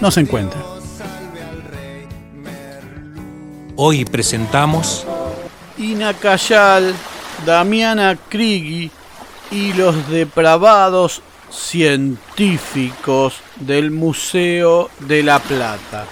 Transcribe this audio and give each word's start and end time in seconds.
no 0.00 0.10
se 0.10 0.20
encuentra. 0.20 0.60
Hoy 3.76 4.04
presentamos 4.04 5.06
Ina 5.76 6.14
Cayal, 6.14 6.94
Damiana 7.46 8.18
Krigi 8.28 8.90
y 9.50 9.72
los 9.74 10.08
depravados 10.08 11.22
científicos 11.50 13.40
del 13.56 13.90
Museo 13.90 14.90
de 15.00 15.22
la 15.22 15.38
Plata. 15.38 16.06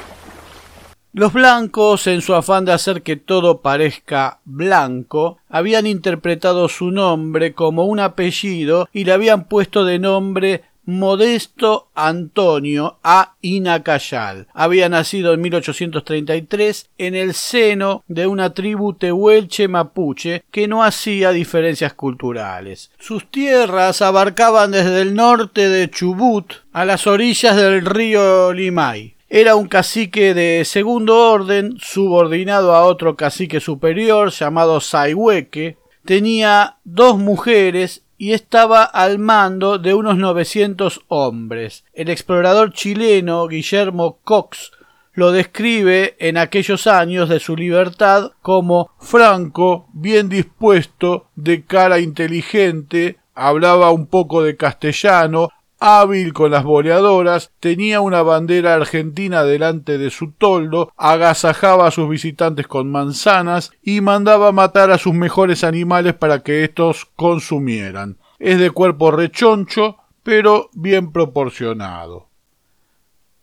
Los 1.12 1.32
blancos, 1.32 2.06
en 2.09 2.20
su 2.20 2.34
afán 2.34 2.66
de 2.66 2.73
hacer 2.73 3.02
que 3.02 3.16
todo 3.16 3.62
parezca 3.62 4.40
blanco, 4.45 5.38
habían 5.48 5.87
interpretado 5.87 6.68
su 6.68 6.90
nombre 6.90 7.54
como 7.54 7.87
un 7.87 8.00
apellido 8.00 8.88
y 8.92 9.04
le 9.04 9.12
habían 9.12 9.45
puesto 9.48 9.87
de 9.87 9.98
nombre 9.98 10.64
Modesto 10.86 11.90
Antonio 11.95 12.98
A. 13.02 13.34
Inacayal. 13.42 14.46
Había 14.54 14.88
nacido 14.88 15.34
en 15.34 15.40
1833 15.40 16.90
en 16.96 17.15
el 17.16 17.34
seno 17.34 18.04
de 18.06 18.29
una 18.29 18.54
tribu 18.54 18.95
tehuelche 18.95 19.66
mapuche 19.66 20.45
que 20.52 20.68
no 20.68 20.84
hacía 20.84 21.32
diferencias 21.32 21.92
culturales. 21.95 22.92
Sus 22.98 23.30
tierras 23.30 24.01
abarcaban 24.01 24.70
desde 24.70 25.02
el 25.02 25.14
norte 25.14 25.68
de 25.68 25.90
Chubut 25.90 26.52
a 26.73 26.84
las 26.84 27.07
orillas 27.09 27.57
del 27.57 27.84
río 27.84 28.52
Limay. 28.52 29.16
Era 29.29 29.57
un 29.57 29.66
cacique 29.66 30.34
de 30.34 30.64
segundo 30.64 31.32
orden, 31.32 31.76
subordinado 31.80 32.76
a 32.76 32.84
otro 32.84 33.16
cacique 33.16 33.59
superior 33.59 34.30
llamado 34.30 34.80
Saihueque. 34.80 35.79
Tenía 36.04 36.76
dos 36.84 37.18
mujeres 37.18 38.04
y 38.18 38.32
estaba 38.32 38.84
al 38.84 39.18
mando 39.18 39.78
de 39.78 39.95
unos 39.95 40.16
900 40.16 41.02
hombres. 41.09 41.84
El 41.92 42.09
explorador 42.09 42.73
chileno 42.73 43.46
Guillermo 43.46 44.18
Cox 44.24 44.73
lo 45.12 45.32
describe 45.32 46.14
en 46.18 46.36
aquellos 46.36 46.86
años 46.86 47.28
de 47.28 47.40
su 47.40 47.56
libertad 47.56 48.32
como 48.42 48.90
franco, 49.00 49.88
bien 49.95 50.28
dispuesto, 50.28 51.28
de 51.34 51.64
cara 51.64 52.00
inteligente, 52.00 53.16
hablaba 53.34 53.90
un 53.90 54.06
poco 54.06 54.42
de 54.42 54.56
castellano, 54.56 55.48
hábil 55.79 56.32
con 56.32 56.51
las 56.51 56.65
boleadoras, 56.65 57.52
tenía 57.60 58.01
una 58.01 58.23
bandera 58.23 58.74
argentina 58.74 59.45
delante 59.45 59.99
de 59.99 60.10
su 60.10 60.32
toldo, 60.32 60.93
agasajaba 60.96 61.87
a 61.87 61.91
sus 61.91 62.09
visitantes 62.09 62.66
con 62.66 62.91
manzanas 62.91 63.73
y 63.82 64.00
mandaba 64.00 64.53
matar 64.53 64.91
a 64.91 64.99
sus 64.99 65.15
mejores 65.15 65.65
animales 65.65 66.15
para 66.15 66.43
que 66.43 66.65
éstos 66.65 67.06
consumieran. 67.16 68.19
Es 68.38 68.59
de 68.59 68.71
cuerpo 68.71 69.10
rechoncho, 69.10 69.97
pero 70.22 70.71
bien 70.72 71.12
proporcionado. 71.12 72.28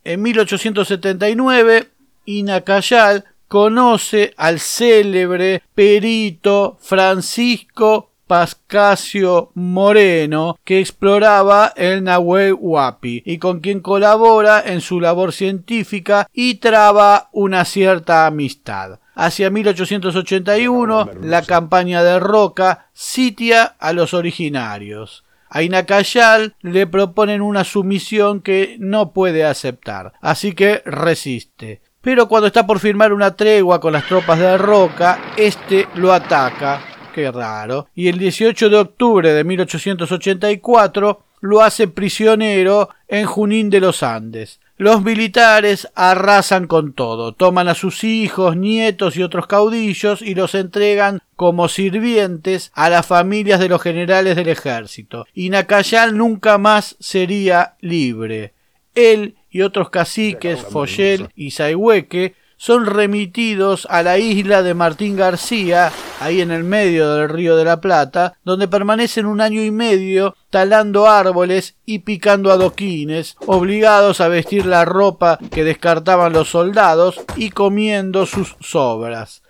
En 0.03 0.21
1879, 0.21 1.89
Inacayal 2.25 3.25
conoce 3.47 4.33
al 4.35 4.59
célebre 4.59 5.61
perito 5.75 6.77
Francisco 6.81 8.12
Pascasio 8.27 9.51
Moreno, 9.53 10.57
que 10.63 10.79
exploraba 10.79 11.73
el 11.75 12.03
Nahuel 12.03 12.55
Huapi 12.57 13.23
y 13.25 13.37
con 13.37 13.59
quien 13.59 13.81
colabora 13.81 14.63
en 14.65 14.81
su 14.81 14.99
labor 14.99 15.33
científica 15.33 16.27
y 16.33 16.55
traba 16.55 17.29
una 17.31 17.65
cierta 17.65 18.25
amistad. 18.25 18.99
Hacia 19.15 19.49
1881, 19.49 21.09
la 21.21 21.43
campaña 21.43 22.03
de 22.03 22.19
Roca 22.19 22.87
sitia 22.93 23.63
a 23.63 23.93
los 23.93 24.13
originarios. 24.13 25.23
A 25.49 25.61
Inacayal 25.61 26.55
le 26.61 26.87
proponen 26.87 27.41
una 27.41 27.63
sumisión 27.63 28.41
que 28.41 28.75
no 28.79 29.13
puede 29.13 29.45
aceptar, 29.45 30.13
así 30.19 30.53
que 30.53 30.81
resiste. 30.85 31.81
Pero 32.01 32.27
cuando 32.27 32.47
está 32.47 32.65
por 32.65 32.79
firmar 32.79 33.13
una 33.13 33.35
tregua 33.35 33.79
con 33.79 33.93
las 33.93 34.07
tropas 34.07 34.39
de 34.39 34.57
Roca, 34.57 35.19
este 35.37 35.87
lo 35.93 36.11
ataca 36.11 36.92
qué 37.13 37.31
raro, 37.31 37.87
y 37.95 38.09
el 38.09 38.17
18 38.17 38.69
de 38.69 38.77
octubre 38.77 39.31
de 39.31 39.43
1884 39.45 41.23
lo 41.39 41.61
hace 41.61 41.87
prisionero 41.87 42.89
en 43.07 43.25
Junín 43.25 43.69
de 43.69 43.79
los 43.79 44.03
Andes. 44.03 44.59
Los 44.77 45.03
militares 45.03 45.87
arrasan 45.93 46.67
con 46.67 46.93
todo, 46.93 47.33
toman 47.33 47.67
a 47.67 47.75
sus 47.75 48.03
hijos, 48.03 48.57
nietos 48.57 49.15
y 49.15 49.23
otros 49.23 49.47
caudillos 49.47 50.21
y 50.21 50.35
los 50.35 50.55
entregan 50.55 51.21
como 51.35 51.69
sirvientes 51.69 52.71
a 52.73 52.89
las 52.89 53.05
familias 53.05 53.59
de 53.59 53.69
los 53.69 53.81
generales 53.81 54.35
del 54.35 54.49
ejército. 54.49 55.25
Y 55.33 55.51
Nacayal 55.51 56.17
nunca 56.17 56.57
más 56.57 56.95
sería 56.99 57.75
libre. 57.81 58.53
Él 58.95 59.35
y 59.51 59.61
otros 59.61 59.89
caciques, 59.89 60.61
Foyel 60.61 61.29
y 61.35 61.51
Saihueque, 61.51 62.35
son 62.63 62.85
remitidos 62.85 63.85
a 63.89 64.03
la 64.03 64.19
isla 64.19 64.63
de 64.63 64.73
Martín 64.73 65.17
García, 65.17 65.91
ahí 66.21 66.39
en 66.39 66.49
el 66.49 66.63
medio 66.63 67.13
del 67.15 67.27
río 67.27 67.57
de 67.57 67.65
la 67.65 67.81
Plata, 67.81 68.37
donde 68.45 68.69
permanecen 68.69 69.25
un 69.25 69.41
año 69.41 69.61
y 69.61 69.69
medio 69.69 70.37
talando 70.49 71.09
árboles 71.09 71.75
y 71.85 71.99
picando 71.99 72.53
adoquines, 72.53 73.35
obligados 73.47 74.21
a 74.21 74.29
vestir 74.29 74.65
la 74.65 74.85
ropa 74.85 75.39
que 75.51 75.65
descartaban 75.65 76.31
los 76.31 76.51
soldados 76.51 77.19
y 77.35 77.49
comiendo 77.49 78.25
sus 78.25 78.55
sobras. 78.61 79.43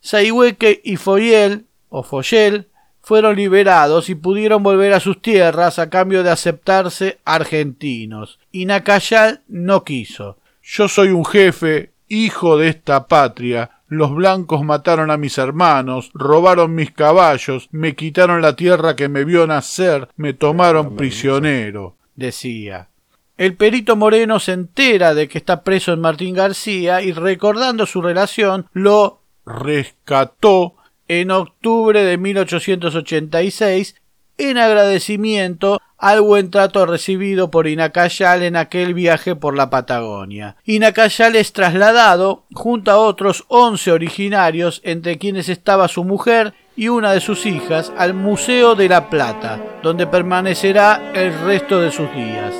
Saihueque 0.00 0.80
y 0.82 0.96
Foyel, 0.96 1.66
o 1.90 2.02
Foyel, 2.02 2.66
fueron 3.00 3.36
liberados 3.36 4.10
y 4.10 4.16
pudieron 4.16 4.64
volver 4.64 4.94
a 4.94 5.00
sus 5.00 5.22
tierras 5.22 5.78
a 5.78 5.90
cambio 5.90 6.24
de 6.24 6.30
aceptarse 6.30 7.20
argentinos. 7.24 8.40
Y 8.50 8.66
Nacayal 8.66 9.42
no 9.46 9.84
quiso. 9.84 10.38
Yo 10.60 10.88
soy 10.88 11.10
un 11.10 11.24
jefe 11.24 11.92
hijo 12.08 12.56
de 12.58 12.68
esta 12.68 13.06
patria, 13.06 13.70
los 13.88 14.14
blancos 14.14 14.64
mataron 14.64 15.10
a 15.10 15.16
mis 15.16 15.38
hermanos, 15.38 16.10
robaron 16.14 16.74
mis 16.74 16.90
caballos, 16.90 17.68
me 17.72 17.94
quitaron 17.94 18.42
la 18.42 18.56
tierra 18.56 18.96
que 18.96 19.08
me 19.08 19.24
vio 19.24 19.46
nacer, 19.46 20.08
me 20.16 20.34
tomaron 20.34 20.96
prisionero, 20.96 21.96
decía. 22.14 22.88
El 23.36 23.54
perito 23.54 23.96
Moreno 23.96 24.40
se 24.40 24.52
entera 24.52 25.14
de 25.14 25.28
que 25.28 25.38
está 25.38 25.62
preso 25.62 25.92
en 25.92 26.00
Martín 26.00 26.34
García 26.34 27.02
y 27.02 27.12
recordando 27.12 27.86
su 27.86 28.02
relación 28.02 28.66
lo 28.72 29.22
rescató 29.46 30.74
en 31.06 31.30
octubre 31.30 32.04
de 32.04 32.18
1886 32.18 33.94
en 34.38 34.56
agradecimiento 34.56 35.80
al 35.98 36.20
buen 36.20 36.50
trato 36.50 36.86
recibido 36.86 37.50
por 37.50 37.66
Inacayal 37.66 38.44
en 38.44 38.54
aquel 38.56 38.94
viaje 38.94 39.34
por 39.34 39.56
la 39.56 39.68
Patagonia. 39.68 40.56
Inacayal 40.64 41.34
es 41.34 41.52
trasladado 41.52 42.44
junto 42.54 42.92
a 42.92 42.98
otros 42.98 43.44
once 43.48 43.90
originarios, 43.90 44.80
entre 44.84 45.18
quienes 45.18 45.48
estaba 45.48 45.88
su 45.88 46.04
mujer 46.04 46.54
y 46.76 46.88
una 46.88 47.12
de 47.12 47.20
sus 47.20 47.44
hijas, 47.46 47.92
al 47.98 48.14
Museo 48.14 48.76
de 48.76 48.88
la 48.88 49.10
Plata, 49.10 49.60
donde 49.82 50.06
permanecerá 50.06 51.10
el 51.14 51.36
resto 51.40 51.80
de 51.80 51.90
sus 51.90 52.10
días. 52.14 52.54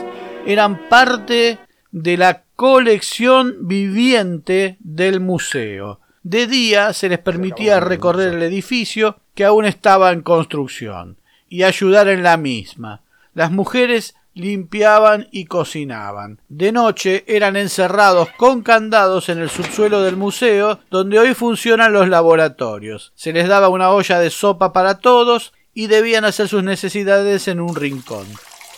Eran 0.45 0.89
parte 0.89 1.59
de 1.93 2.17
la 2.17 2.43
colección 2.57 3.69
viviente 3.69 4.77
del 4.81 5.21
museo. 5.21 6.01
De 6.25 6.49
día 6.49 6.93
se 6.93 7.09
les 7.09 7.21
permitía 7.21 7.79
recorrer 7.79 8.35
el 8.35 8.43
edificio 8.43 9.21
que 9.37 9.45
aún 9.45 9.65
estaba 9.65 10.11
en 10.11 10.23
construcción 10.23 11.19
y 11.49 11.63
ayudar 11.63 12.09
en 12.09 12.23
la 12.23 12.37
misma. 12.37 13.01
Las 13.35 13.51
mujeres 13.51 14.15
limpiaban 14.35 15.29
y 15.33 15.47
cocinaban. 15.47 16.41
De 16.49 16.73
noche 16.73 17.25
eran 17.27 17.57
encerrados 17.57 18.29
con 18.37 18.63
candados 18.63 19.29
en 19.29 19.39
el 19.39 19.51
subsuelo 19.51 20.03
del 20.03 20.17
museo, 20.17 20.79
donde 20.91 21.19
hoy 21.19 21.35
funcionan 21.35 21.93
los 21.93 22.09
laboratorios. 22.09 23.13
Se 23.17 23.33
les 23.33 23.49
daba 23.49 23.69
una 23.69 23.91
olla 23.91 24.21
de 24.21 24.31
sopa 24.31 24.73
para 24.73 24.99
todos 24.99 25.53
y 25.75 25.89
debían 25.89 26.25
hacer 26.25 26.49
sus 26.49 26.63
necesidades 26.63 27.49
en 27.49 27.61
un 27.61 27.75
rincón, 27.75 28.27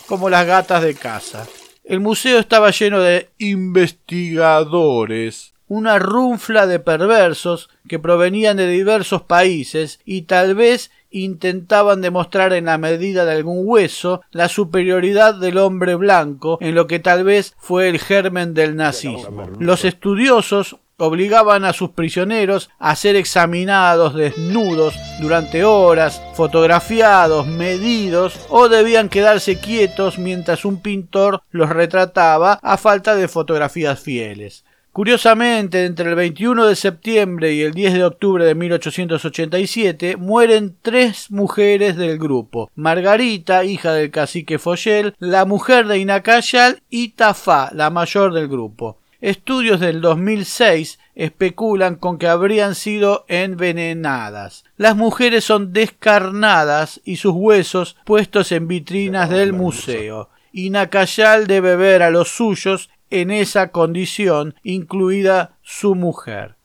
como 0.07 0.29
las 0.29 0.47
gatas 0.47 0.83
de 0.83 0.95
casa. 0.95 1.47
El 1.83 1.99
museo 1.99 2.39
estaba 2.39 2.71
lleno 2.71 2.99
de 2.99 3.29
investigadores, 3.37 5.53
una 5.67 5.99
runfla 5.99 6.65
de 6.67 6.79
perversos 6.79 7.69
que 7.87 7.99
provenían 7.99 8.57
de 8.57 8.67
diversos 8.67 9.21
países 9.21 9.99
y 10.05 10.23
tal 10.23 10.55
vez 10.55 10.91
intentaban 11.11 12.01
demostrar 12.01 12.53
en 12.53 12.65
la 12.65 12.77
medida 12.77 13.25
de 13.25 13.33
algún 13.33 13.61
hueso 13.63 14.21
la 14.31 14.47
superioridad 14.47 15.35
del 15.35 15.57
hombre 15.57 15.95
blanco 15.95 16.57
en 16.61 16.73
lo 16.73 16.87
que 16.87 16.99
tal 16.99 17.23
vez 17.23 17.53
fue 17.59 17.89
el 17.89 17.99
germen 17.99 18.53
del 18.53 18.75
nazismo. 18.75 19.49
Los 19.59 19.85
estudiosos 19.85 20.77
obligaban 20.97 21.65
a 21.65 21.73
sus 21.73 21.89
prisioneros 21.89 22.69
a 22.77 22.95
ser 22.95 23.15
examinados 23.15 24.13
desnudos 24.13 24.93
durante 25.19 25.63
horas, 25.63 26.21
fotografiados, 26.35 27.47
medidos 27.47 28.39
o 28.49 28.69
debían 28.69 29.09
quedarse 29.09 29.59
quietos 29.59 30.19
mientras 30.19 30.63
un 30.63 30.79
pintor 30.79 31.41
los 31.49 31.69
retrataba 31.69 32.59
a 32.61 32.77
falta 32.77 33.15
de 33.15 33.27
fotografías 33.27 33.99
fieles. 33.99 34.63
Curiosamente, 34.91 35.85
entre 35.85 36.09
el 36.09 36.15
21 36.15 36.67
de 36.67 36.75
septiembre 36.75 37.53
y 37.53 37.61
el 37.61 37.73
10 37.73 37.93
de 37.93 38.03
octubre 38.03 38.43
de 38.43 38.55
1887 38.55 40.17
mueren 40.17 40.75
tres 40.81 41.31
mujeres 41.31 41.95
del 41.95 42.19
grupo. 42.19 42.69
Margarita, 42.75 43.63
hija 43.63 43.93
del 43.93 44.11
cacique 44.11 44.59
Foyel, 44.59 45.15
la 45.19 45.45
mujer 45.45 45.87
de 45.87 45.99
Inacayal 45.99 46.81
y 46.89 47.09
Tafá, 47.09 47.69
la 47.73 47.89
mayor 47.89 48.33
del 48.33 48.49
grupo. 48.49 48.97
Estudios 49.21 49.79
del 49.79 50.01
2006 50.01 50.99
especulan 51.15 51.95
con 51.95 52.17
que 52.17 52.27
habrían 52.27 52.75
sido 52.75 53.23
envenenadas. 53.29 54.65
Las 54.75 54.97
mujeres 54.97 55.45
son 55.45 55.71
descarnadas 55.71 56.99
y 57.05 57.15
sus 57.15 57.33
huesos 57.33 57.95
puestos 58.03 58.51
en 58.51 58.67
vitrinas 58.67 59.29
del 59.29 59.53
museo. 59.53 60.27
Inacayal 60.51 61.47
debe 61.47 61.77
ver 61.77 62.03
a 62.03 62.09
los 62.09 62.29
suyos 62.29 62.89
en 63.11 63.29
esa 63.29 63.71
condición, 63.71 64.55
incluida 64.63 65.57
su 65.61 65.93
mujer. 65.95 66.55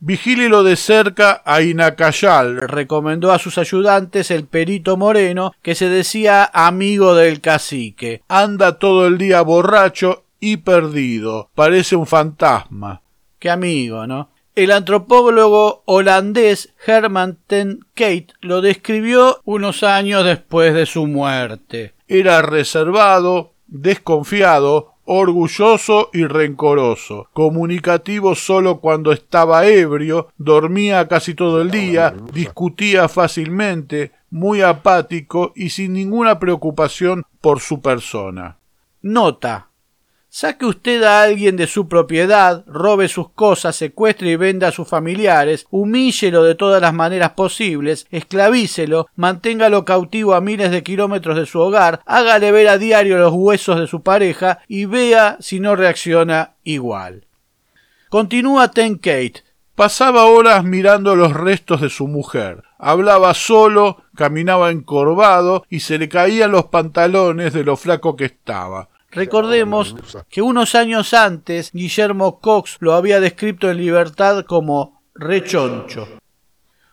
Vigílelo 0.00 0.62
de 0.62 0.76
cerca 0.76 1.42
a 1.44 1.60
Inacayal, 1.60 2.56
recomendó 2.68 3.32
a 3.32 3.40
sus 3.40 3.58
ayudantes 3.58 4.30
el 4.30 4.46
perito 4.46 4.96
Moreno, 4.96 5.52
que 5.60 5.74
se 5.74 5.88
decía 5.88 6.48
amigo 6.54 7.16
del 7.16 7.40
cacique. 7.40 8.22
Anda 8.28 8.78
todo 8.78 9.08
el 9.08 9.18
día 9.18 9.42
borracho 9.42 10.24
y 10.38 10.58
perdido. 10.58 11.50
Parece 11.54 11.96
un 11.96 12.06
fantasma. 12.06 13.02
Qué 13.40 13.50
amigo, 13.50 14.06
¿no? 14.06 14.30
El 14.54 14.72
antropólogo 14.72 15.82
holandés 15.86 16.74
Herman 16.84 17.38
ten 17.46 17.80
Kate 17.94 18.28
lo 18.40 18.60
describió 18.60 19.40
unos 19.44 19.82
años 19.82 20.24
después 20.24 20.74
de 20.74 20.86
su 20.86 21.06
muerte. 21.06 21.94
Era 22.08 22.42
reservado, 22.42 23.52
desconfiado, 23.68 24.94
orgulloso 25.10 26.10
y 26.12 26.26
rencoroso, 26.26 27.28
comunicativo 27.32 28.34
solo 28.34 28.78
cuando 28.78 29.10
estaba 29.10 29.66
ebrio, 29.66 30.28
dormía 30.36 31.08
casi 31.08 31.34
todo 31.34 31.62
el 31.62 31.70
día, 31.70 32.14
discutía 32.30 33.08
fácilmente, 33.08 34.12
muy 34.30 34.60
apático 34.60 35.52
y 35.56 35.70
sin 35.70 35.94
ninguna 35.94 36.38
preocupación 36.38 37.24
por 37.40 37.60
su 37.60 37.80
persona. 37.80 38.58
Nota 39.00 39.67
Saque 40.40 40.66
usted 40.66 41.02
a 41.02 41.22
alguien 41.22 41.56
de 41.56 41.66
su 41.66 41.88
propiedad, 41.88 42.62
robe 42.68 43.08
sus 43.08 43.28
cosas, 43.30 43.74
secuestre 43.74 44.30
y 44.30 44.36
venda 44.36 44.68
a 44.68 44.70
sus 44.70 44.86
familiares, 44.86 45.66
humíllelo 45.68 46.44
de 46.44 46.54
todas 46.54 46.80
las 46.80 46.94
maneras 46.94 47.30
posibles, 47.30 48.06
esclavícelo, 48.12 49.08
manténgalo 49.16 49.84
cautivo 49.84 50.34
a 50.34 50.40
miles 50.40 50.70
de 50.70 50.84
kilómetros 50.84 51.36
de 51.36 51.44
su 51.44 51.58
hogar, 51.58 52.02
hágale 52.06 52.52
ver 52.52 52.68
a 52.68 52.78
diario 52.78 53.18
los 53.18 53.32
huesos 53.32 53.80
de 53.80 53.88
su 53.88 54.04
pareja 54.04 54.60
y 54.68 54.84
vea 54.84 55.38
si 55.40 55.58
no 55.58 55.74
reacciona 55.74 56.52
igual. 56.62 57.26
Continúa 58.08 58.70
Ten 58.70 58.94
Kate. 58.94 59.42
Pasaba 59.74 60.26
horas 60.26 60.62
mirando 60.62 61.16
los 61.16 61.32
restos 61.32 61.80
de 61.80 61.90
su 61.90 62.06
mujer. 62.06 62.62
Hablaba 62.78 63.34
solo, 63.34 64.04
caminaba 64.14 64.70
encorvado 64.70 65.64
y 65.68 65.80
se 65.80 65.98
le 65.98 66.08
caían 66.08 66.52
los 66.52 66.66
pantalones 66.66 67.52
de 67.52 67.64
lo 67.64 67.76
flaco 67.76 68.14
que 68.14 68.26
estaba. 68.26 68.88
Recordemos 69.10 69.96
que 70.28 70.42
unos 70.42 70.74
años 70.74 71.14
antes 71.14 71.70
Guillermo 71.72 72.40
Cox 72.40 72.76
lo 72.80 72.94
había 72.94 73.20
descrito 73.20 73.70
en 73.70 73.78
libertad 73.78 74.44
como 74.44 75.02
rechoncho. 75.14 76.08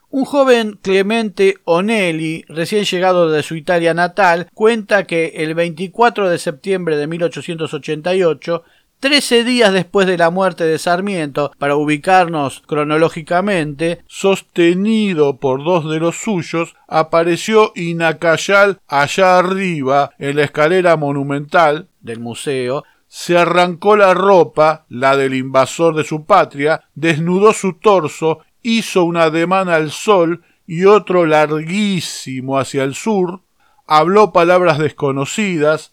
Un 0.09 0.23
joven 0.23 0.79
Clemente 0.81 1.57
Onelli, 1.65 2.45
recién 2.47 2.85
llegado 2.85 3.29
de 3.29 3.43
su 3.43 3.55
Italia 3.55 3.93
natal, 3.93 4.47
cuenta 4.53 5.03
que 5.03 5.33
el 5.35 5.55
24 5.55 6.29
de 6.29 6.37
septiembre 6.37 6.95
de 6.95 7.07
1888 7.07 8.63
Trece 8.99 9.43
días 9.43 9.73
después 9.73 10.07
de 10.07 10.17
la 10.17 10.29
muerte 10.29 10.63
de 10.63 10.79
Sarmiento, 10.79 11.51
para 11.59 11.75
ubicarnos 11.75 12.63
cronológicamente, 12.65 14.03
sostenido 14.07 15.37
por 15.37 15.63
dos 15.63 15.89
de 15.91 15.99
los 15.99 16.15
suyos, 16.15 16.75
apareció 16.87 17.71
Inacayal 17.75 18.79
allá 18.87 19.37
arriba, 19.37 20.11
en 20.17 20.37
la 20.37 20.45
escalera 20.45 20.95
monumental 20.95 21.87
del 22.05 22.19
museo, 22.19 22.83
se 23.07 23.37
arrancó 23.37 23.95
la 23.95 24.13
ropa, 24.13 24.85
la 24.89 25.17
del 25.17 25.33
invasor 25.33 25.95
de 25.95 26.03
su 26.03 26.25
patria, 26.25 26.83
desnudó 26.95 27.53
su 27.53 27.73
torso, 27.73 28.39
hizo 28.61 29.03
un 29.03 29.17
ademán 29.17 29.69
al 29.69 29.91
sol 29.91 30.43
y 30.67 30.85
otro 30.85 31.25
larguísimo 31.25 32.57
hacia 32.57 32.83
el 32.83 32.95
sur, 32.95 33.41
habló 33.87 34.31
palabras 34.31 34.79
desconocidas, 34.79 35.91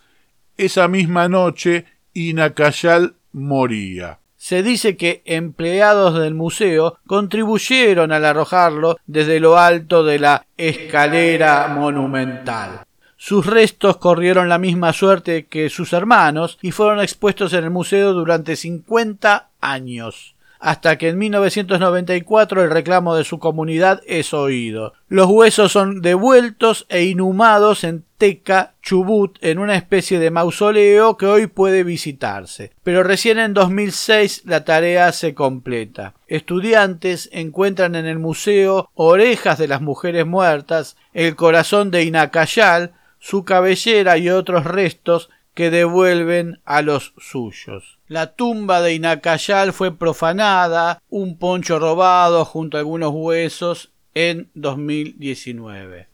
esa 0.57 0.89
misma 0.89 1.29
noche 1.29 1.87
y 2.13 2.35
Nacayal 2.35 3.15
moría. 3.33 4.19
Se 4.37 4.63
dice 4.63 4.97
que 4.97 5.23
empleados 5.25 6.19
del 6.19 6.35
museo 6.35 6.99
contribuyeron 7.07 8.11
al 8.11 8.25
arrojarlo 8.25 8.99
desde 9.07 9.39
lo 9.39 9.57
alto 9.57 10.03
de 10.03 10.19
la 10.19 10.47
escalera 10.57 11.69
monumental. 11.69 12.85
Sus 13.25 13.47
restos 13.47 13.99
corrieron 13.99 14.49
la 14.49 14.59
misma 14.59 14.93
suerte 14.93 15.47
que 15.47 15.71
sus 15.71 15.93
hermanos 15.93 16.59
y 16.61 16.73
fueron 16.73 16.99
expuestos 16.99 17.53
en 17.53 17.63
el 17.63 17.71
museo 17.71 18.15
durante 18.15 18.57
cincuenta 18.57 19.51
años 19.61 20.35
hasta 20.59 20.97
que 20.97 21.09
en 21.09 21.19
1994 21.19 22.63
el 22.63 22.71
reclamo 22.71 23.17
de 23.17 23.25
su 23.25 23.41
comunidad 23.41 24.01
es 24.07 24.33
oído. 24.33 24.95
Los 25.09 25.27
huesos 25.27 25.73
son 25.73 26.03
devueltos 26.03 26.87
e 26.89 27.03
inhumados 27.05 27.83
en 27.83 28.05
Teca, 28.17 28.75
Chubut, 28.81 29.39
en 29.41 29.59
una 29.59 29.75
especie 29.75 30.21
de 30.21 30.31
mausoleo 30.31 31.17
que 31.17 31.27
hoy 31.27 31.49
puede 31.49 31.83
visitarse. 31.83 32.71
Pero 32.85 33.03
recién 33.03 33.41
en 33.41 33.55
2006 33.55 34.43
la 34.45 34.65
tarea 34.65 35.11
se 35.11 35.35
completa. 35.35 36.15
Estudiantes 36.29 37.29
encuentran 37.33 37.97
en 37.97 38.07
el 38.07 38.21
museo 38.21 38.89
orejas 38.95 39.59
de 39.59 39.67
las 39.67 39.81
mujeres 39.81 40.27
muertas, 40.27 40.97
el 41.13 41.35
corazón 41.35 41.91
de 41.91 42.05
Inacayal, 42.05 42.93
su 43.23 43.45
cabellera 43.45 44.19
y 44.19 44.31
otros 44.31 44.65
restos 44.65 45.31
que 45.55 45.71
devuelven 45.71 46.61
a 46.65 46.83
los 46.83 47.15
suyos. 47.19 48.01
La 48.09 48.35
tumba 48.35 48.83
de 48.83 48.95
Inacayal 48.95 49.73
fue 49.73 49.97
profanada, 49.97 51.01
un 51.09 51.39
poncho 51.39 51.79
robado 51.79 52.45
junto 52.45 52.77
a 52.77 52.81
algunos 52.81 53.13
huesos 53.15 53.93
en 54.15 54.51
2019. 54.55 56.09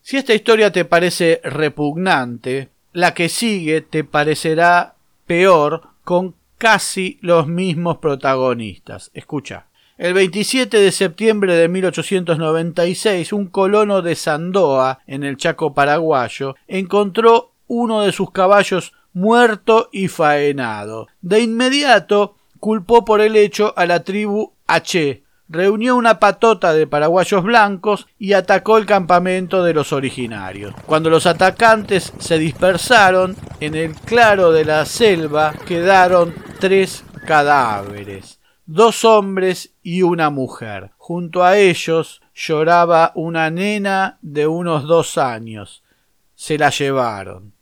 Si 0.00 0.16
esta 0.16 0.32
historia 0.32 0.70
te 0.70 0.84
parece 0.84 1.40
repugnante, 1.42 2.68
la 2.92 3.14
que 3.14 3.28
sigue 3.28 3.80
te 3.80 4.04
parecerá 4.04 4.94
peor 5.26 5.88
con 6.04 6.36
casi 6.56 7.18
los 7.20 7.48
mismos 7.48 7.98
protagonistas. 7.98 9.10
Escucha. 9.12 9.67
El 9.98 10.14
27 10.14 10.78
de 10.78 10.92
septiembre 10.92 11.56
de 11.56 11.66
1896, 11.66 13.32
un 13.32 13.48
colono 13.48 14.00
de 14.00 14.14
Sandoa, 14.14 15.00
en 15.08 15.24
el 15.24 15.36
Chaco 15.36 15.74
paraguayo, 15.74 16.54
encontró 16.68 17.50
uno 17.66 18.02
de 18.02 18.12
sus 18.12 18.30
caballos 18.30 18.92
muerto 19.12 19.88
y 19.90 20.06
faenado. 20.06 21.08
De 21.20 21.40
inmediato 21.40 22.36
culpó 22.60 23.04
por 23.04 23.20
el 23.20 23.34
hecho 23.34 23.74
a 23.76 23.86
la 23.86 24.04
tribu 24.04 24.52
H. 24.68 25.24
Reunió 25.48 25.96
una 25.96 26.20
patota 26.20 26.72
de 26.72 26.86
paraguayos 26.86 27.42
blancos 27.42 28.06
y 28.20 28.34
atacó 28.34 28.78
el 28.78 28.86
campamento 28.86 29.64
de 29.64 29.74
los 29.74 29.92
originarios. 29.92 30.74
Cuando 30.86 31.10
los 31.10 31.26
atacantes 31.26 32.12
se 32.20 32.38
dispersaron, 32.38 33.34
en 33.58 33.74
el 33.74 33.96
claro 33.96 34.52
de 34.52 34.64
la 34.64 34.84
selva 34.84 35.54
quedaron 35.66 36.32
tres 36.60 37.02
cadáveres, 37.26 38.37
dos 38.68 39.06
hombres 39.06 39.72
y 39.82 40.02
una 40.02 40.28
mujer. 40.28 40.90
Junto 40.98 41.42
a 41.42 41.56
ellos 41.56 42.20
lloraba 42.34 43.12
una 43.14 43.50
nena 43.50 44.18
de 44.20 44.46
unos 44.46 44.86
dos 44.86 45.16
años. 45.16 45.82
Se 46.34 46.58
la 46.58 46.68
llevaron. 46.68 47.54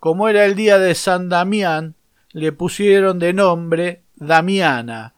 Como 0.00 0.28
era 0.28 0.44
el 0.44 0.56
día 0.56 0.78
de 0.78 0.96
San 0.96 1.28
Damián, 1.28 1.94
le 2.32 2.50
pusieron 2.50 3.20
de 3.20 3.32
nombre 3.32 4.02
Damiana. 4.16 5.14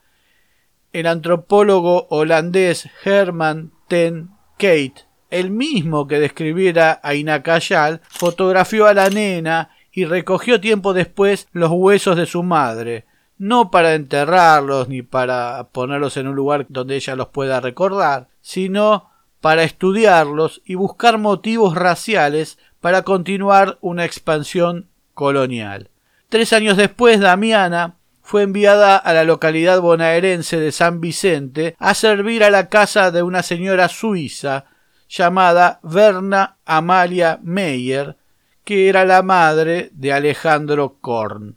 El 0.92 1.06
antropólogo 1.06 2.08
holandés 2.10 2.90
Herman 3.02 3.72
ten 3.88 4.28
Kate, 4.58 5.06
el 5.30 5.50
mismo 5.50 6.06
que 6.06 6.20
describiera 6.20 7.00
a 7.02 7.14
Inacayal, 7.14 8.02
fotografió 8.10 8.86
a 8.86 8.92
la 8.92 9.08
nena 9.08 9.70
y 9.90 10.04
recogió 10.04 10.60
tiempo 10.60 10.92
después 10.92 11.48
los 11.52 11.70
huesos 11.70 12.18
de 12.18 12.26
su 12.26 12.42
madre, 12.42 13.06
no 13.42 13.72
para 13.72 13.94
enterrarlos 13.94 14.88
ni 14.88 15.02
para 15.02 15.66
ponerlos 15.72 16.16
en 16.16 16.28
un 16.28 16.36
lugar 16.36 16.66
donde 16.68 16.94
ella 16.94 17.16
los 17.16 17.26
pueda 17.26 17.58
recordar, 17.60 18.28
sino 18.40 19.10
para 19.40 19.64
estudiarlos 19.64 20.62
y 20.64 20.76
buscar 20.76 21.18
motivos 21.18 21.74
raciales 21.74 22.56
para 22.80 23.02
continuar 23.02 23.78
una 23.80 24.04
expansión 24.04 24.86
colonial. 25.12 25.90
Tres 26.28 26.52
años 26.52 26.76
después, 26.76 27.18
Damiana 27.18 27.96
fue 28.22 28.42
enviada 28.42 28.96
a 28.96 29.12
la 29.12 29.24
localidad 29.24 29.80
bonaerense 29.80 30.60
de 30.60 30.70
San 30.70 31.00
Vicente 31.00 31.74
a 31.80 31.94
servir 31.94 32.44
a 32.44 32.50
la 32.50 32.68
casa 32.68 33.10
de 33.10 33.24
una 33.24 33.42
señora 33.42 33.88
suiza 33.88 34.66
llamada 35.08 35.80
Verna 35.82 36.58
Amalia 36.64 37.40
Meyer, 37.42 38.16
que 38.62 38.88
era 38.88 39.04
la 39.04 39.24
madre 39.24 39.90
de 39.94 40.12
Alejandro 40.12 40.98
Korn. 41.00 41.56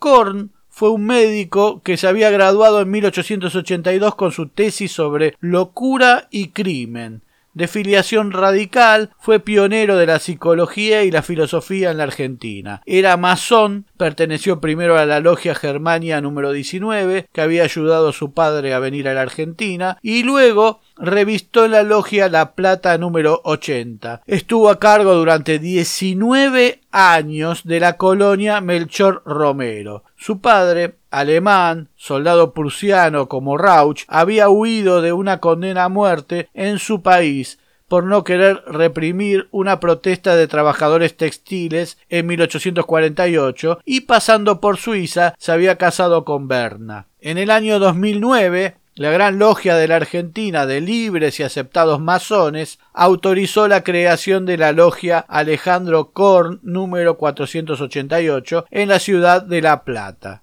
Korn 0.00 0.50
fue 0.80 0.88
un 0.88 1.04
médico 1.04 1.82
que 1.82 1.98
se 1.98 2.08
había 2.08 2.30
graduado 2.30 2.80
en 2.80 2.90
1882 2.90 4.14
con 4.14 4.32
su 4.32 4.48
tesis 4.48 4.90
sobre 4.90 5.34
locura 5.38 6.26
y 6.30 6.52
crimen, 6.52 7.20
de 7.54 7.68
filiación 7.68 8.32
radical, 8.32 9.10
fue 9.18 9.40
pionero 9.40 9.96
de 9.96 10.06
la 10.06 10.18
psicología 10.18 11.04
y 11.04 11.10
la 11.10 11.22
filosofía 11.22 11.90
en 11.90 11.98
la 11.98 12.04
Argentina. 12.04 12.82
Era 12.86 13.16
masón, 13.16 13.86
perteneció 13.96 14.60
primero 14.60 14.98
a 14.98 15.06
la 15.06 15.20
logia 15.20 15.54
Germania 15.54 16.20
número 16.20 16.52
19, 16.52 17.28
que 17.32 17.40
había 17.40 17.64
ayudado 17.64 18.08
a 18.08 18.12
su 18.12 18.32
padre 18.32 18.74
a 18.74 18.78
venir 18.78 19.08
a 19.08 19.14
la 19.14 19.22
Argentina, 19.22 19.98
y 20.02 20.22
luego 20.22 20.80
revistó 20.96 21.66
la 21.68 21.82
logia 21.82 22.28
La 22.28 22.52
Plata 22.54 22.96
número 22.98 23.40
80. 23.44 24.22
Estuvo 24.26 24.68
a 24.70 24.78
cargo 24.78 25.14
durante 25.14 25.58
19 25.58 26.80
años 26.90 27.64
de 27.64 27.80
la 27.80 27.96
colonia 27.96 28.60
Melchor 28.60 29.22
Romero. 29.24 30.04
Su 30.16 30.40
padre, 30.40 30.96
alemán, 31.10 31.88
soldado 31.96 32.54
prusiano 32.54 33.28
como 33.28 33.58
Rauch, 33.58 34.04
había 34.08 34.48
huido 34.48 35.02
de 35.02 35.12
una 35.12 35.38
condena 35.40 35.84
a 35.84 35.88
muerte 35.88 36.48
en 36.54 36.78
su 36.78 37.02
país 37.02 37.58
por 37.88 38.04
no 38.04 38.22
querer 38.22 38.62
reprimir 38.66 39.48
una 39.50 39.80
protesta 39.80 40.36
de 40.36 40.46
trabajadores 40.46 41.16
textiles 41.16 41.98
en 42.08 42.26
1848 42.26 43.80
y 43.84 44.02
pasando 44.02 44.60
por 44.60 44.76
Suiza 44.76 45.34
se 45.38 45.50
había 45.50 45.76
casado 45.76 46.24
con 46.24 46.46
Berna. 46.46 47.08
En 47.20 47.36
el 47.36 47.50
año 47.50 47.80
2009 47.80 48.76
la 48.94 49.10
Gran 49.10 49.38
Logia 49.38 49.76
de 49.76 49.88
la 49.88 49.96
Argentina 49.96 50.66
de 50.66 50.80
libres 50.80 51.40
y 51.40 51.42
aceptados 51.42 52.00
masones 52.00 52.78
autorizó 52.92 53.66
la 53.66 53.82
creación 53.82 54.46
de 54.46 54.58
la 54.58 54.72
Logia 54.72 55.18
Alejandro 55.20 56.10
Korn 56.12 56.60
número 56.62 57.16
488 57.16 58.66
en 58.70 58.88
la 58.88 58.98
ciudad 58.98 59.42
de 59.42 59.62
La 59.62 59.84
Plata. 59.84 60.42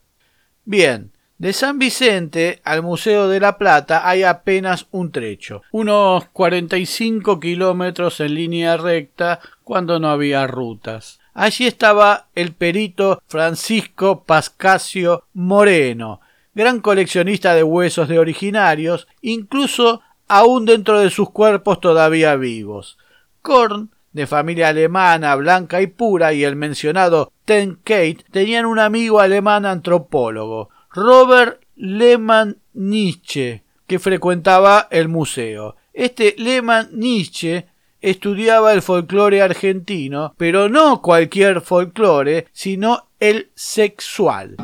Bien, 0.69 1.13
de 1.37 1.53
San 1.53 1.79
Vicente 1.79 2.59
al 2.65 2.83
Museo 2.83 3.29
de 3.29 3.39
La 3.39 3.57
Plata 3.57 4.05
hay 4.05 4.23
apenas 4.23 4.87
un 4.91 5.13
trecho, 5.13 5.61
unos 5.71 6.25
45 6.33 7.39
kilómetros 7.39 8.19
en 8.19 8.35
línea 8.35 8.75
recta 8.75 9.39
cuando 9.63 9.97
no 9.97 10.09
había 10.09 10.45
rutas. 10.45 11.21
Allí 11.33 11.67
estaba 11.67 12.27
el 12.35 12.51
perito 12.51 13.21
Francisco 13.27 14.25
Pascasio 14.25 15.23
Moreno, 15.33 16.19
gran 16.53 16.81
coleccionista 16.81 17.55
de 17.55 17.63
huesos 17.63 18.09
de 18.09 18.19
originarios, 18.19 19.07
incluso 19.21 20.01
aún 20.27 20.65
dentro 20.65 20.99
de 20.99 21.11
sus 21.11 21.29
cuerpos 21.29 21.79
todavía 21.79 22.35
vivos. 22.35 22.97
Korn, 23.41 23.91
de 24.17 24.27
familia 24.27 24.69
alemana, 24.69 25.33
blanca 25.35 25.81
y 25.81 25.87
pura, 25.87 26.33
y 26.33 26.43
el 26.43 26.57
mencionado 26.57 27.31
Ten 27.45 27.75
Kate 27.83 28.25
tenían 28.31 28.65
un 28.65 28.79
amigo 28.79 29.21
alemán 29.21 29.65
antropólogo, 29.65 30.69
Robert 30.91 31.61
Lehmann 31.75 32.57
Nietzsche, 32.73 33.63
que 33.85 33.99
frecuentaba 33.99 34.87
el 34.91 35.07
museo. 35.07 35.77
Este 35.93 36.35
Lehmann 36.37 36.89
Nietzsche 36.91 37.67
estudiaba 38.01 38.73
el 38.73 38.81
folclore 38.81 39.41
argentino, 39.41 40.33
pero 40.37 40.67
no 40.67 41.01
cualquier 41.01 41.61
folclore, 41.61 42.47
sino 42.51 43.09
el 43.19 43.51
sexual, 43.55 44.57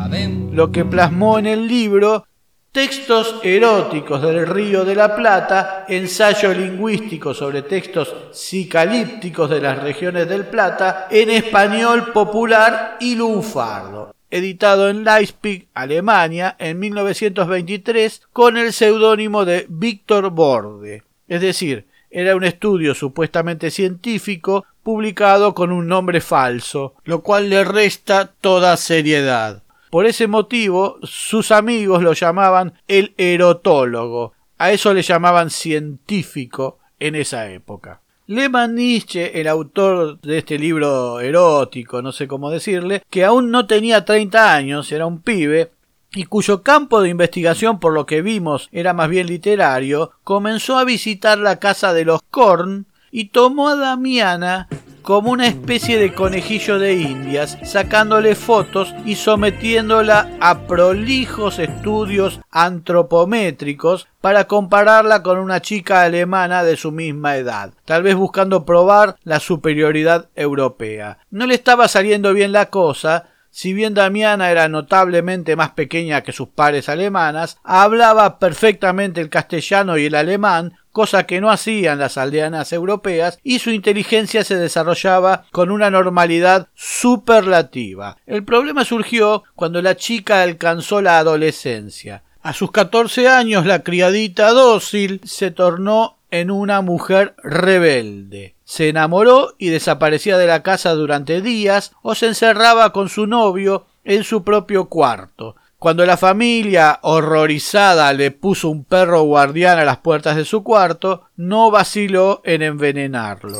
lo 0.51 0.71
que 0.71 0.85
plasmó 0.85 1.39
en 1.39 1.47
el 1.47 1.67
libro 1.67 2.25
Textos 2.73 3.35
eróticos 3.43 4.19
del 4.23 4.47
Río 4.47 4.83
de 4.83 4.95
la 4.95 5.15
Plata, 5.15 5.85
ensayo 5.87 6.51
lingüístico 6.55 7.35
sobre 7.35 7.61
textos 7.61 8.15
psicalípticos 8.31 9.47
de 9.51 9.61
las 9.61 9.83
regiones 9.83 10.27
del 10.27 10.47
Plata 10.47 11.07
en 11.11 11.29
español 11.29 12.11
popular 12.11 12.97
y 12.99 13.13
lunfardo, 13.13 14.15
editado 14.31 14.89
en 14.89 15.03
Leipzig, 15.03 15.67
Alemania, 15.75 16.55
en 16.57 16.79
1923 16.79 18.23
con 18.33 18.57
el 18.57 18.73
seudónimo 18.73 19.45
de 19.45 19.67
Víctor 19.69 20.31
Borde. 20.31 21.03
Es 21.27 21.41
decir, 21.41 21.85
era 22.09 22.35
un 22.35 22.43
estudio 22.43 22.95
supuestamente 22.95 23.69
científico 23.69 24.65
publicado 24.81 25.53
con 25.53 25.71
un 25.71 25.87
nombre 25.87 26.21
falso, 26.21 26.95
lo 27.03 27.21
cual 27.21 27.51
le 27.51 27.63
resta 27.63 28.31
toda 28.41 28.75
seriedad. 28.77 29.62
Por 29.93 30.07
ese 30.07 30.25
motivo, 30.25 30.97
sus 31.03 31.51
amigos 31.51 32.01
lo 32.01 32.13
llamaban 32.13 32.73
el 32.87 33.13
erotólogo. 33.15 34.33
A 34.57 34.71
eso 34.71 34.91
le 34.91 35.03
llamaban 35.03 35.51
científico 35.51 36.79
en 36.99 37.13
esa 37.13 37.51
época. 37.51 38.01
Lehmann 38.25 38.73
Nietzsche, 38.73 39.39
el 39.39 39.47
autor 39.47 40.19
de 40.21 40.39
este 40.39 40.57
libro 40.57 41.19
erótico, 41.19 42.01
no 42.01 42.11
sé 42.11 42.27
cómo 42.27 42.49
decirle, 42.49 43.03
que 43.11 43.23
aún 43.23 43.51
no 43.51 43.67
tenía 43.67 44.03
30 44.03 44.55
años, 44.55 44.91
era 44.91 45.05
un 45.05 45.21
pibe, 45.21 45.73
y 46.11 46.23
cuyo 46.23 46.63
campo 46.63 46.99
de 46.99 47.09
investigación, 47.09 47.79
por 47.79 47.93
lo 47.93 48.07
que 48.07 48.23
vimos, 48.23 48.69
era 48.71 48.93
más 48.93 49.09
bien 49.09 49.27
literario, 49.27 50.13
comenzó 50.23 50.79
a 50.79 50.85
visitar 50.85 51.37
la 51.37 51.59
casa 51.59 51.93
de 51.93 52.05
los 52.05 52.23
Korn 52.31 52.87
y 53.11 53.25
tomó 53.25 53.69
a 53.69 53.75
Damiana 53.75 54.67
como 55.03 55.31
una 55.31 55.47
especie 55.47 55.99
de 55.99 56.13
conejillo 56.13 56.79
de 56.79 56.95
indias, 56.95 57.57
sacándole 57.63 58.35
fotos 58.35 58.95
y 59.05 59.15
sometiéndola 59.15 60.31
a 60.39 60.65
prolijos 60.65 61.59
estudios 61.59 62.39
antropométricos 62.49 64.07
para 64.21 64.45
compararla 64.45 65.21
con 65.21 65.37
una 65.37 65.61
chica 65.61 66.01
alemana 66.01 66.63
de 66.63 66.77
su 66.77 66.91
misma 66.91 67.35
edad, 67.35 67.73
tal 67.85 68.03
vez 68.03 68.15
buscando 68.15 68.65
probar 68.65 69.17
la 69.23 69.39
superioridad 69.41 70.29
europea. 70.35 71.19
No 71.29 71.45
le 71.45 71.55
estaba 71.55 71.89
saliendo 71.89 72.33
bien 72.33 72.53
la 72.53 72.67
cosa, 72.67 73.25
si 73.55 73.73
bien 73.73 73.93
Damiana 73.93 74.49
era 74.49 74.67
notablemente 74.67 75.55
más 75.55 75.71
pequeña 75.71 76.21
que 76.21 76.31
sus 76.31 76.47
pares 76.47 76.89
alemanas, 76.89 77.59
hablaba 77.63 78.39
perfectamente 78.39 79.21
el 79.21 79.29
castellano 79.29 79.95
y 79.97 80.05
el 80.05 80.15
alemán, 80.15 80.73
cosa 80.93 81.23
que 81.23 81.41
no 81.41 81.51
hacían 81.51 81.99
las 81.99 82.17
aldeanas 82.17 82.71
europeas, 82.71 83.39
y 83.43 83.59
su 83.59 83.71
inteligencia 83.71 84.45
se 84.45 84.55
desarrollaba 84.55 85.45
con 85.51 85.71
una 85.71 85.89
normalidad 85.89 86.69
superlativa. 86.75 88.17
El 88.25 88.45
problema 88.45 88.85
surgió 88.85 89.43
cuando 89.55 89.81
la 89.81 89.97
chica 89.97 90.41
alcanzó 90.41 91.01
la 91.01 91.17
adolescencia. 91.17 92.23
A 92.41 92.53
sus 92.53 92.71
catorce 92.71 93.27
años 93.27 93.65
la 93.65 93.83
criadita 93.83 94.51
dócil 94.51 95.19
se 95.23 95.51
tornó 95.51 96.17
en 96.29 96.51
una 96.51 96.81
mujer 96.81 97.35
rebelde. 97.43 98.55
Se 98.63 98.89
enamoró 98.89 99.55
y 99.57 99.69
desaparecía 99.69 100.37
de 100.37 100.47
la 100.47 100.63
casa 100.63 100.93
durante 100.93 101.41
días 101.41 101.93
o 102.01 102.15
se 102.15 102.27
encerraba 102.27 102.91
con 102.91 103.09
su 103.09 103.27
novio 103.27 103.85
en 104.03 104.23
su 104.23 104.43
propio 104.43 104.85
cuarto. 104.85 105.55
Cuando 105.83 106.05
la 106.05 106.15
familia, 106.15 106.99
horrorizada, 107.01 108.13
le 108.13 108.31
puso 108.31 108.69
un 108.69 108.85
perro 108.85 109.23
guardián 109.23 109.79
a 109.79 109.83
las 109.83 109.97
puertas 109.97 110.37
de 110.37 110.45
su 110.45 110.63
cuarto, 110.63 111.27
no 111.35 111.71
vaciló 111.71 112.39
en 112.45 112.61
envenenarlo. 112.61 113.59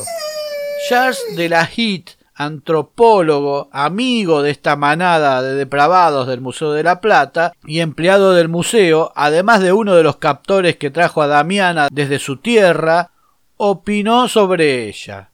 Charles 0.88 1.22
de 1.36 1.50
la 1.50 1.66
Heath, 1.66 2.12
antropólogo, 2.34 3.68
amigo 3.72 4.40
de 4.40 4.52
esta 4.52 4.74
manada 4.74 5.42
de 5.42 5.54
depravados 5.54 6.26
del 6.26 6.40
Museo 6.40 6.72
de 6.72 6.82
la 6.82 7.02
Plata 7.02 7.52
y 7.66 7.80
empleado 7.80 8.32
del 8.32 8.48
museo, 8.48 9.12
además 9.14 9.60
de 9.60 9.74
uno 9.74 9.94
de 9.94 10.02
los 10.02 10.16
captores 10.16 10.76
que 10.76 10.88
trajo 10.88 11.20
a 11.20 11.26
Damiana 11.26 11.88
desde 11.92 12.18
su 12.18 12.38
tierra, 12.38 13.10
opinó 13.58 14.28
sobre 14.28 14.88
ella. 14.88 15.33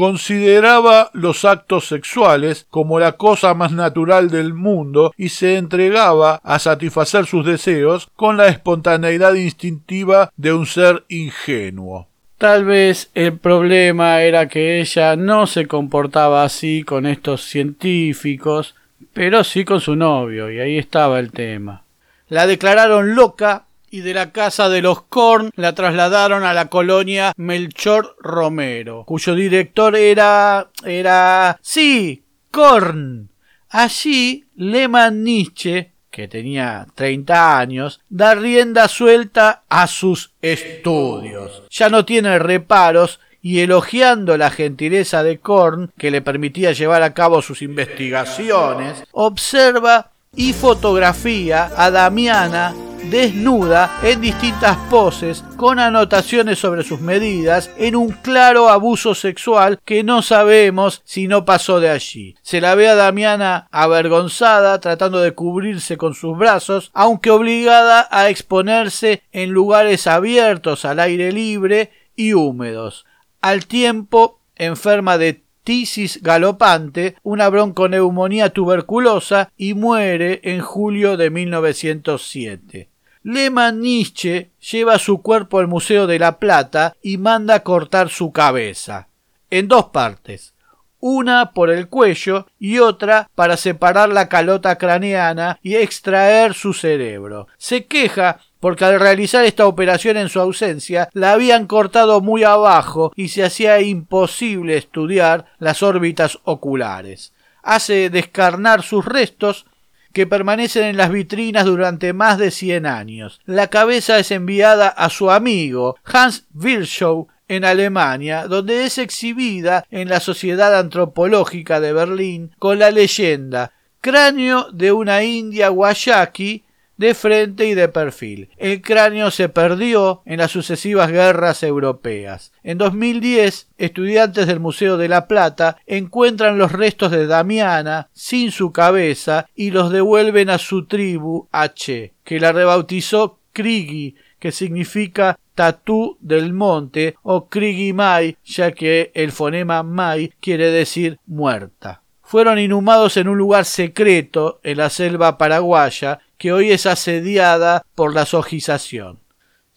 Consideraba 0.00 1.10
los 1.12 1.44
actos 1.44 1.86
sexuales 1.86 2.66
como 2.70 2.98
la 2.98 3.18
cosa 3.18 3.52
más 3.52 3.70
natural 3.70 4.30
del 4.30 4.54
mundo 4.54 5.12
y 5.14 5.28
se 5.28 5.58
entregaba 5.58 6.40
a 6.42 6.58
satisfacer 6.58 7.26
sus 7.26 7.44
deseos 7.44 8.08
con 8.16 8.38
la 8.38 8.48
espontaneidad 8.48 9.34
instintiva 9.34 10.32
de 10.38 10.54
un 10.54 10.64
ser 10.64 11.04
ingenuo. 11.10 12.08
Tal 12.38 12.64
vez 12.64 13.10
el 13.14 13.36
problema 13.36 14.22
era 14.22 14.48
que 14.48 14.80
ella 14.80 15.16
no 15.16 15.46
se 15.46 15.66
comportaba 15.66 16.44
así 16.44 16.82
con 16.82 17.04
estos 17.04 17.44
científicos, 17.44 18.76
pero 19.12 19.44
sí 19.44 19.66
con 19.66 19.82
su 19.82 19.96
novio, 19.96 20.50
y 20.50 20.60
ahí 20.60 20.78
estaba 20.78 21.18
el 21.18 21.30
tema. 21.30 21.82
La 22.30 22.46
declararon 22.46 23.14
loca 23.14 23.66
y 23.90 24.00
de 24.00 24.14
la 24.14 24.32
casa 24.32 24.68
de 24.68 24.82
los 24.82 25.02
Korn 25.02 25.50
la 25.56 25.74
trasladaron 25.74 26.44
a 26.44 26.54
la 26.54 26.66
colonia 26.66 27.32
Melchor 27.36 28.16
Romero, 28.20 29.04
cuyo 29.06 29.34
director 29.34 29.96
era. 29.96 30.70
era. 30.84 31.58
sí, 31.60 32.22
Korn. 32.50 33.30
Allí 33.68 34.46
Lehmann 34.56 35.22
Nietzsche 35.22 35.92
que 36.10 36.28
tenía 36.28 36.86
30 36.94 37.58
años, 37.58 38.00
da 38.08 38.34
rienda 38.34 38.88
suelta 38.88 39.62
a 39.68 39.86
sus 39.86 40.32
estudios. 40.42 41.62
Ya 41.70 41.88
no 41.88 42.04
tiene 42.04 42.38
reparos 42.38 43.20
y 43.40 43.60
elogiando 43.60 44.36
la 44.36 44.50
gentileza 44.50 45.22
de 45.22 45.38
Korn, 45.38 45.92
que 45.96 46.10
le 46.10 46.20
permitía 46.20 46.72
llevar 46.72 47.02
a 47.02 47.14
cabo 47.14 47.42
sus 47.42 47.62
investigaciones, 47.62 49.04
observa 49.12 50.10
y 50.36 50.52
fotografía 50.52 51.70
a 51.76 51.90
Damiana 51.90 52.74
desnuda 53.10 53.98
en 54.04 54.20
distintas 54.20 54.76
poses 54.88 55.44
con 55.56 55.80
anotaciones 55.80 56.58
sobre 56.58 56.84
sus 56.84 57.00
medidas 57.00 57.70
en 57.76 57.96
un 57.96 58.10
claro 58.10 58.68
abuso 58.68 59.14
sexual 59.14 59.80
que 59.84 60.04
no 60.04 60.22
sabemos 60.22 61.02
si 61.04 61.26
no 61.26 61.44
pasó 61.44 61.80
de 61.80 61.90
allí. 61.90 62.36
Se 62.42 62.60
la 62.60 62.76
ve 62.76 62.88
a 62.88 62.94
Damiana 62.94 63.66
avergonzada 63.72 64.80
tratando 64.80 65.20
de 65.20 65.32
cubrirse 65.32 65.96
con 65.96 66.14
sus 66.14 66.38
brazos, 66.38 66.90
aunque 66.94 67.30
obligada 67.30 68.06
a 68.10 68.30
exponerse 68.30 69.22
en 69.32 69.50
lugares 69.50 70.06
abiertos 70.06 70.84
al 70.84 71.00
aire 71.00 71.32
libre 71.32 71.90
y 72.14 72.34
húmedos. 72.34 73.06
Al 73.40 73.66
tiempo 73.66 74.40
enferma 74.54 75.18
de 75.18 75.42
tisis 75.64 76.22
galopante, 76.22 77.16
una 77.22 77.48
bronconeumonía 77.48 78.50
tuberculosa 78.50 79.50
y 79.56 79.74
muere 79.74 80.40
en 80.44 80.60
julio 80.60 81.16
de 81.16 81.30
1907. 81.30 82.88
Lehmann 83.22 83.80
Nietzsche 83.80 84.50
lleva 84.70 84.98
su 84.98 85.20
cuerpo 85.20 85.58
al 85.58 85.68
Museo 85.68 86.06
de 86.06 86.18
la 86.18 86.38
Plata 86.38 86.96
y 87.02 87.18
manda 87.18 87.62
cortar 87.62 88.08
su 88.08 88.32
cabeza, 88.32 89.08
en 89.50 89.68
dos 89.68 89.86
partes, 89.86 90.54
una 91.00 91.52
por 91.52 91.70
el 91.70 91.88
cuello 91.88 92.46
y 92.58 92.78
otra 92.78 93.28
para 93.34 93.58
separar 93.58 94.08
la 94.08 94.28
calota 94.28 94.78
craneana 94.78 95.58
y 95.62 95.76
extraer 95.76 96.54
su 96.54 96.72
cerebro. 96.72 97.46
Se 97.58 97.86
queja 97.86 98.40
porque 98.58 98.84
al 98.86 99.00
realizar 99.00 99.44
esta 99.44 99.66
operación 99.66 100.16
en 100.16 100.28
su 100.28 100.40
ausencia 100.40 101.08
la 101.12 101.32
habían 101.32 101.66
cortado 101.66 102.20
muy 102.20 102.44
abajo 102.44 103.12
y 103.16 103.28
se 103.28 103.44
hacía 103.44 103.80
imposible 103.80 104.76
estudiar 104.76 105.46
las 105.58 105.82
órbitas 105.82 106.38
oculares. 106.44 107.32
Hace 107.62 108.08
descarnar 108.08 108.82
sus 108.82 109.04
restos 109.04 109.66
que 110.12 110.26
permanecen 110.26 110.84
en 110.84 110.96
las 110.96 111.10
vitrinas 111.10 111.64
durante 111.64 112.12
más 112.12 112.38
de 112.38 112.50
cien 112.50 112.86
años. 112.86 113.40
La 113.44 113.68
cabeza 113.68 114.18
es 114.18 114.30
enviada 114.30 114.88
a 114.88 115.10
su 115.10 115.30
amigo 115.30 115.96
Hans 116.04 116.44
Virchow 116.50 117.28
en 117.48 117.64
Alemania, 117.64 118.46
donde 118.46 118.84
es 118.84 118.98
exhibida 118.98 119.84
en 119.90 120.08
la 120.08 120.20
Sociedad 120.20 120.78
Antropológica 120.78 121.80
de 121.80 121.92
Berlín 121.92 122.52
con 122.58 122.78
la 122.78 122.90
leyenda 122.90 123.72
Cráneo 124.00 124.68
de 124.72 124.92
una 124.92 125.24
india 125.24 125.68
guayaki 125.68 126.64
de 127.00 127.14
frente 127.14 127.66
y 127.66 127.72
de 127.72 127.88
perfil. 127.88 128.50
El 128.58 128.82
cráneo 128.82 129.30
se 129.30 129.48
perdió 129.48 130.20
en 130.26 130.36
las 130.36 130.50
sucesivas 130.50 131.10
guerras 131.10 131.62
europeas. 131.62 132.52
En 132.62 132.76
2010, 132.76 133.68
estudiantes 133.78 134.46
del 134.46 134.60
Museo 134.60 134.98
de 134.98 135.08
la 135.08 135.26
Plata 135.26 135.78
encuentran 135.86 136.58
los 136.58 136.72
restos 136.72 137.10
de 137.10 137.26
Damiana 137.26 138.10
sin 138.12 138.52
su 138.52 138.70
cabeza 138.72 139.46
y 139.54 139.70
los 139.70 139.90
devuelven 139.90 140.50
a 140.50 140.58
su 140.58 140.84
tribu 140.84 141.48
H, 141.52 142.12
que 142.22 142.38
la 142.38 142.52
rebautizó 142.52 143.38
Krigi, 143.54 144.16
que 144.38 144.52
significa 144.52 145.38
tatú 145.54 146.18
del 146.20 146.52
monte, 146.52 147.14
o 147.22 147.46
Krigi 147.48 147.94
Mai, 147.94 148.36
ya 148.44 148.72
que 148.72 149.10
el 149.14 149.32
fonema 149.32 149.82
Mai 149.82 150.34
quiere 150.38 150.70
decir 150.70 151.18
muerta. 151.26 152.02
Fueron 152.22 152.58
inhumados 152.58 153.16
en 153.16 153.26
un 153.26 153.38
lugar 153.38 153.64
secreto 153.64 154.60
en 154.62 154.76
la 154.76 154.90
selva 154.90 155.36
paraguaya 155.36 156.20
que 156.40 156.54
hoy 156.54 156.72
es 156.72 156.86
asediada 156.86 157.84
por 157.94 158.14
la 158.14 158.24
sojización. 158.24 159.18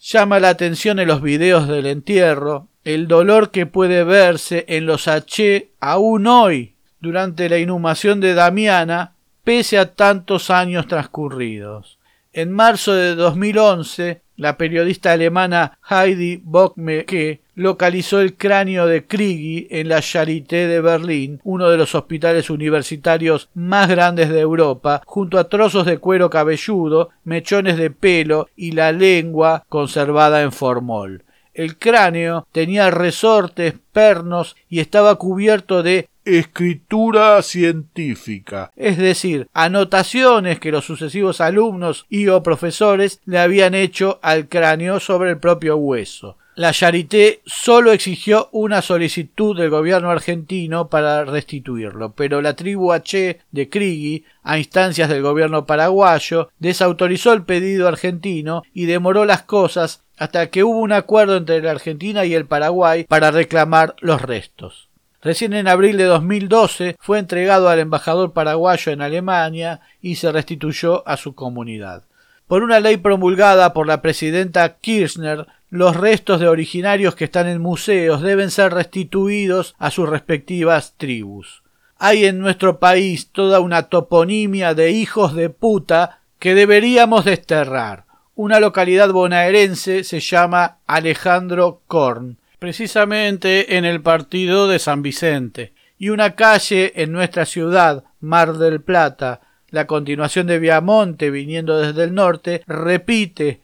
Llama 0.00 0.40
la 0.40 0.48
atención 0.48 0.98
en 0.98 1.08
los 1.08 1.20
videos 1.20 1.68
del 1.68 1.84
entierro 1.84 2.68
el 2.84 3.06
dolor 3.06 3.50
que 3.50 3.66
puede 3.66 4.02
verse 4.02 4.64
en 4.68 4.86
los 4.86 5.06
H 5.06 5.68
aún 5.78 6.26
hoy 6.26 6.76
durante 7.00 7.50
la 7.50 7.58
inhumación 7.58 8.18
de 8.20 8.32
Damiana 8.32 9.12
pese 9.44 9.76
a 9.76 9.92
tantos 9.92 10.48
años 10.48 10.86
transcurridos. 10.86 11.98
En 12.32 12.50
marzo 12.50 12.94
de 12.94 13.14
2011, 13.14 14.22
la 14.36 14.56
periodista 14.56 15.12
alemana 15.12 15.78
Heidi 15.86 16.40
Bockmeke 16.42 17.42
localizó 17.54 18.20
el 18.20 18.34
cráneo 18.34 18.86
de 18.86 19.06
Krigi 19.06 19.66
en 19.70 19.88
la 19.88 20.00
Charité 20.00 20.66
de 20.66 20.80
Berlín, 20.80 21.40
uno 21.44 21.68
de 21.68 21.76
los 21.76 21.94
hospitales 21.94 22.50
universitarios 22.50 23.48
más 23.54 23.88
grandes 23.88 24.30
de 24.30 24.40
Europa, 24.40 25.02
junto 25.06 25.38
a 25.38 25.48
trozos 25.48 25.86
de 25.86 25.98
cuero 25.98 26.30
cabelludo, 26.30 27.10
mechones 27.24 27.76
de 27.76 27.90
pelo 27.90 28.48
y 28.56 28.72
la 28.72 28.92
lengua 28.92 29.64
conservada 29.68 30.42
en 30.42 30.52
formol. 30.52 31.24
El 31.52 31.78
cráneo 31.78 32.48
tenía 32.50 32.90
resortes, 32.90 33.74
pernos 33.92 34.56
y 34.68 34.80
estaba 34.80 35.14
cubierto 35.16 35.84
de 35.84 36.08
escritura 36.24 37.40
científica. 37.42 38.72
Es 38.76 38.98
decir, 38.98 39.48
anotaciones 39.52 40.58
que 40.58 40.72
los 40.72 40.84
sucesivos 40.84 41.40
alumnos 41.40 42.06
y 42.08 42.28
o 42.28 42.42
profesores 42.42 43.20
le 43.24 43.38
habían 43.38 43.74
hecho 43.74 44.18
al 44.22 44.48
cráneo 44.48 45.00
sobre 45.00 45.30
el 45.30 45.38
propio 45.38 45.76
hueso. 45.76 46.38
La 46.56 46.72
Charité 46.72 47.42
solo 47.44 47.90
exigió 47.90 48.48
una 48.52 48.80
solicitud 48.80 49.58
del 49.58 49.70
gobierno 49.70 50.10
argentino 50.10 50.88
para 50.88 51.24
restituirlo, 51.24 52.12
pero 52.12 52.40
la 52.40 52.54
tribu 52.54 52.92
H 52.92 53.40
de 53.50 53.68
Krigi, 53.68 54.24
a 54.44 54.56
instancias 54.58 55.08
del 55.08 55.22
gobierno 55.22 55.66
paraguayo, 55.66 56.50
desautorizó 56.60 57.32
el 57.32 57.42
pedido 57.42 57.88
argentino 57.88 58.62
y 58.72 58.86
demoró 58.86 59.24
las 59.24 59.42
cosas 59.42 60.04
hasta 60.16 60.48
que 60.50 60.62
hubo 60.62 60.78
un 60.78 60.92
acuerdo 60.92 61.36
entre 61.36 61.60
la 61.60 61.72
Argentina 61.72 62.24
y 62.24 62.34
el 62.34 62.46
Paraguay 62.46 63.02
para 63.02 63.32
reclamar 63.32 63.96
los 63.98 64.22
restos. 64.22 64.88
Recién 65.22 65.54
en 65.54 65.66
abril 65.66 65.96
de 65.96 66.04
2012 66.04 66.96
fue 67.00 67.18
entregado 67.18 67.68
al 67.68 67.80
embajador 67.80 68.32
paraguayo 68.32 68.92
en 68.92 69.02
Alemania 69.02 69.80
y 70.00 70.16
se 70.16 70.30
restituyó 70.30 71.02
a 71.08 71.16
su 71.16 71.34
comunidad. 71.34 72.04
Por 72.46 72.62
una 72.62 72.78
ley 72.78 72.98
promulgada 72.98 73.72
por 73.72 73.86
la 73.86 74.02
presidenta 74.02 74.76
Kirchner, 74.76 75.46
los 75.74 75.96
restos 75.96 76.38
de 76.38 76.46
originarios 76.46 77.16
que 77.16 77.24
están 77.24 77.48
en 77.48 77.60
museos 77.60 78.22
deben 78.22 78.52
ser 78.52 78.72
restituidos 78.72 79.74
a 79.80 79.90
sus 79.90 80.08
respectivas 80.08 80.94
tribus. 80.96 81.64
Hay 81.98 82.26
en 82.26 82.38
nuestro 82.38 82.78
país 82.78 83.30
toda 83.32 83.58
una 83.58 83.88
toponimia 83.88 84.74
de 84.74 84.92
hijos 84.92 85.34
de 85.34 85.50
puta 85.50 86.20
que 86.38 86.54
deberíamos 86.54 87.24
desterrar. 87.24 88.04
Una 88.36 88.60
localidad 88.60 89.10
bonaerense 89.10 90.04
se 90.04 90.20
llama 90.20 90.78
Alejandro 90.86 91.82
Korn, 91.88 92.38
precisamente 92.60 93.76
en 93.76 93.84
el 93.84 94.00
partido 94.00 94.68
de 94.68 94.78
San 94.78 95.02
Vicente, 95.02 95.72
y 95.98 96.10
una 96.10 96.36
calle 96.36 96.92
en 97.02 97.10
nuestra 97.10 97.46
ciudad, 97.46 98.04
Mar 98.20 98.58
del 98.58 98.80
Plata, 98.80 99.40
la 99.70 99.88
continuación 99.88 100.46
de 100.46 100.60
Viamonte 100.60 101.30
viniendo 101.30 101.78
desde 101.78 102.04
el 102.04 102.14
norte, 102.14 102.62
repite 102.68 103.63